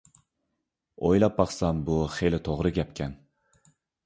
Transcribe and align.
ئويلاپ 1.03 1.35
باقسام 1.41 1.83
بۇ 1.91 1.99
خېلى 2.15 2.41
توغرا 2.49 2.73
گەپكەن. 2.79 3.15